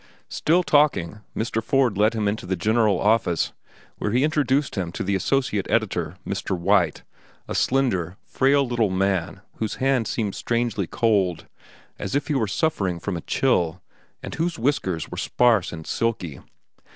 Still 0.29 0.63
talking, 0.63 1.21
Mr. 1.37 1.61
Ford 1.61 1.95
led 1.95 2.15
him 2.15 2.27
into 2.27 2.47
the 2.47 2.55
general 2.55 2.99
office, 2.99 3.53
where 3.99 4.09
he 4.09 4.23
introduced 4.23 4.73
him 4.73 4.91
to 4.93 5.03
the 5.03 5.13
associate 5.13 5.67
editor, 5.69 6.17
Mr. 6.25 6.57
White, 6.57 7.03
a 7.47 7.53
slender, 7.53 8.17
frail 8.25 8.65
little 8.67 8.89
man 8.89 9.41
whose 9.57 9.75
hand 9.75 10.07
seemed 10.07 10.33
strangely 10.33 10.87
cold, 10.87 11.45
as 11.99 12.15
if 12.15 12.29
he 12.29 12.33
were 12.33 12.47
suffering 12.47 12.99
from 12.99 13.15
a 13.15 13.21
chill, 13.21 13.79
and 14.23 14.33
whose 14.33 14.57
whiskers 14.57 15.09
were 15.11 15.17
sparse 15.17 15.71
and 15.71 15.85
silky. 15.85 16.39